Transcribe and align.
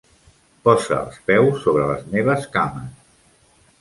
Posa 0.67 0.95
els 0.99 1.19
peus 1.29 1.61
sobre 1.67 1.85
les 1.93 2.09
meves 2.15 2.49
cames. 2.57 2.97